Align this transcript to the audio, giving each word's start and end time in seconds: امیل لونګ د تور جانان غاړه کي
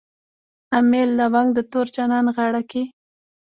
امیل 0.77 1.09
لونګ 1.19 1.49
د 1.53 1.59
تور 1.71 1.87
جانان 1.95 2.25
غاړه 2.35 2.61
کي 2.71 2.83